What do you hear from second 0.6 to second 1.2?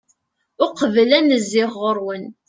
uqbel